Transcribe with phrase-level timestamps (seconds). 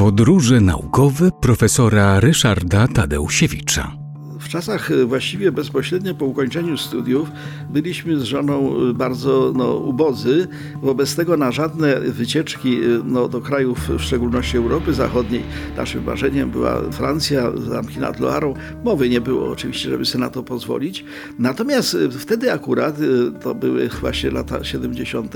[0.00, 3.99] Podróże naukowe profesora Ryszarda Tadeusiewicza.
[4.40, 7.28] W czasach e, właściwie bezpośrednio po ukończeniu studiów
[7.70, 10.48] byliśmy z żoną e, bardzo no, ubodzy.
[10.82, 15.42] Wobec tego na żadne wycieczki e, no, do krajów, w szczególności Europy Zachodniej,
[15.76, 18.54] naszym marzeniem była Francja, zamki nad Loarą.
[18.84, 21.04] Mowy nie było oczywiście, żeby sobie na to pozwolić.
[21.38, 22.96] Natomiast wtedy akurat,
[23.42, 25.34] to były właśnie lata 70.,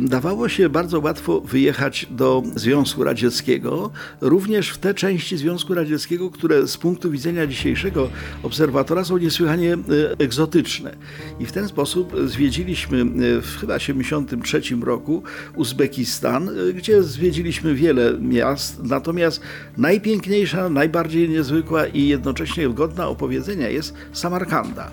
[0.00, 6.66] dawało się bardzo łatwo wyjechać do Związku Radzieckiego, również w te części Związku Radzieckiego, które
[6.66, 8.08] z punktu widzenia dzisiejszego
[8.42, 9.76] obserwatora są niesłychanie e,
[10.18, 10.96] egzotyczne.
[11.40, 13.04] I w ten sposób zwiedziliśmy e,
[13.42, 15.22] w chyba 73 roku
[15.56, 19.40] Uzbekistan, e, gdzie zwiedziliśmy wiele miast, natomiast
[19.76, 24.90] najpiękniejsza, najbardziej niezwykła i jednocześnie godna opowiedzenia jest Samarkanda.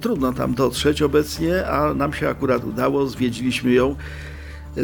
[0.00, 3.96] Trudno tam dotrzeć obecnie, a nam się akurat udało, zwiedziliśmy ją.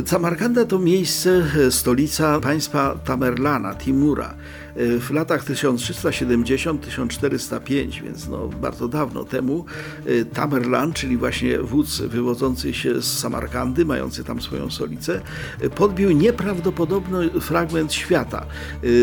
[0.07, 4.35] Samarkanda to miejsce, stolica państwa Tamerlana, Timura.
[4.77, 9.65] W latach 1370-1405, więc no bardzo dawno temu,
[10.33, 15.21] Tamerlan, czyli właśnie wódz wywodzący się z Samarkandy, mający tam swoją stolicę,
[15.75, 18.47] podbił nieprawdopodobny fragment świata.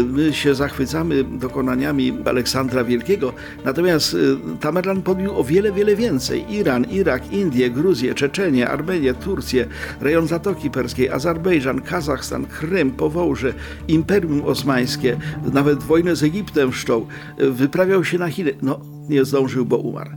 [0.05, 3.33] My się zachwycamy dokonaniami Aleksandra Wielkiego,
[3.65, 4.17] natomiast
[4.59, 6.53] Tamerlan podbił o wiele, wiele więcej.
[6.53, 9.67] Iran, Irak, Indie, Gruzję, Czeczenię, Armenię, Turcję,
[10.01, 13.53] rejon Zatoki Perskiej, Azerbejdżan, Kazachstan, Krym, Powołże,
[13.87, 15.17] Imperium Osmańskie,
[15.63, 18.53] nawet wojnę z Egiptem wszczął, wyprawiał się na Chiny.
[18.61, 20.11] No, nie zdążył, bo umarł.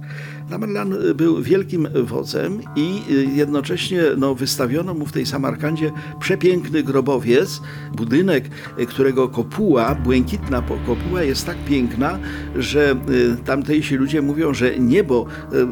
[0.50, 3.00] Tamerlan był wielkim wodzem i
[3.34, 7.60] jednocześnie no, wystawiono mu w tej Samarkandzie przepiękny grobowiec,
[7.96, 8.44] budynek,
[8.88, 12.18] którego kopuła, błękitna kopuła jest tak piękna,
[12.56, 12.96] że
[13.44, 15.26] tamtejsi ludzie mówią, że niebo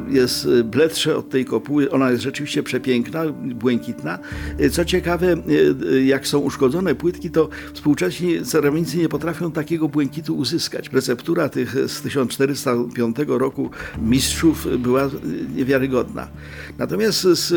[0.08, 4.18] jest bledsze od tej kopuły, ona jest rzeczywiście przepiękna, błękitna.
[4.70, 5.36] Co ciekawe,
[6.04, 10.92] jak są uszkodzone płytki, to współcześni ceramicy nie potrafią takiego błękitu uzyskać.
[10.92, 15.10] Receptura tych z 1405 roku mistrzów była
[15.54, 16.28] niewiarygodna.
[16.78, 17.56] Natomiast z e,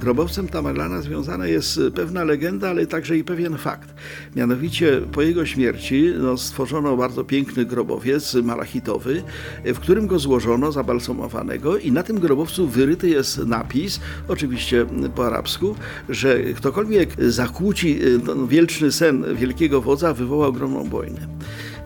[0.00, 3.94] grobowcem Tamerlana związana jest pewna legenda, ale także i pewien fakt.
[4.36, 9.22] Mianowicie po jego śmierci no, stworzono bardzo piękny grobowiec malachitowy,
[9.64, 15.74] w którym go złożono zabalsamowanego i na tym grobowcu wyryty jest napis, oczywiście po arabsku,
[16.08, 21.28] że ktokolwiek zakłóci e, wielczny sen wielkiego wodza, wywoła ogromną wojnę.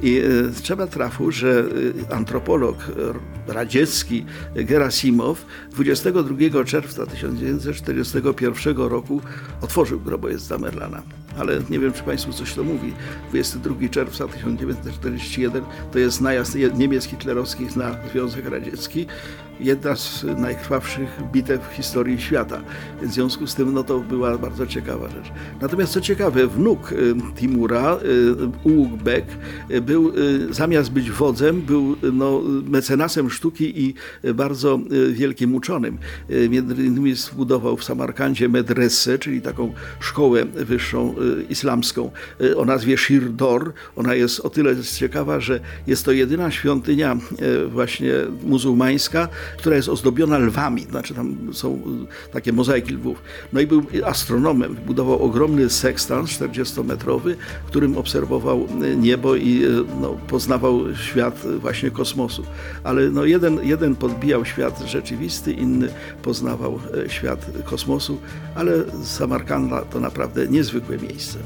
[0.03, 0.23] I e,
[0.63, 1.65] trzeba trafu, że
[2.11, 2.77] antropolog
[3.47, 9.21] radziecki Gerasimow 22 czerwca 1941 roku
[9.61, 11.03] otworzył grobowiec Tamerlana.
[11.39, 12.93] Ale nie wiem, czy Państwu coś to mówi.
[13.29, 19.07] 22 czerwca 1941 to jest najazd niemiec hitlerowskich na Związek Radziecki.
[19.61, 22.61] Jedna z najkrwawszych bitew w historii świata.
[23.03, 25.33] W związku z tym no, to była bardzo ciekawa rzecz.
[25.61, 29.25] Natomiast co ciekawe, wnuk y, Timura, y, Ułuk-Bek,
[29.71, 30.13] y, był
[30.51, 33.95] zamiast być wodzem, był no, mecenasem sztuki i
[34.35, 34.81] bardzo
[35.13, 35.99] wielkim uczonym.
[36.49, 41.15] Między innymi zbudował w Samarkandzie medresę, czyli taką szkołę wyższą
[41.51, 42.11] islamską
[42.57, 43.73] o nazwie Shirdor.
[43.97, 47.17] Ona jest o tyle ciekawa, że jest to jedyna świątynia
[47.69, 48.13] właśnie
[48.45, 51.81] muzułmańska, która jest ozdobiona lwami, znaczy tam są
[52.33, 53.23] takie mozaiki lwów.
[53.53, 57.35] No i był astronomem, budował ogromny sekstans 40-metrowy,
[57.67, 58.67] którym obserwował
[58.97, 59.63] niebo i
[60.01, 62.43] no, poznawał świat właśnie kosmosu.
[62.85, 65.89] Ale no, jeden, jeden podbijał świat rzeczywisty, inny
[66.23, 68.19] poznawał świat kosmosu,
[68.55, 68.73] ale
[69.03, 71.39] Samarkanda to naprawdę niezwykłe miejsce.